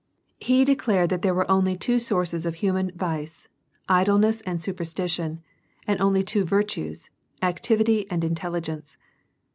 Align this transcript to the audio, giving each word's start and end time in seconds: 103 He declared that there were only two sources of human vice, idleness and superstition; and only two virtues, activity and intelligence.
103 0.39 0.53
He 0.57 0.65
declared 0.65 1.09
that 1.11 1.21
there 1.21 1.35
were 1.35 1.45
only 1.51 1.77
two 1.77 1.99
sources 1.99 2.47
of 2.47 2.55
human 2.55 2.91
vice, 2.95 3.49
idleness 3.87 4.41
and 4.47 4.59
superstition; 4.63 5.43
and 5.85 6.01
only 6.01 6.23
two 6.23 6.43
virtues, 6.43 7.11
activity 7.43 8.09
and 8.09 8.23
intelligence. 8.23 8.97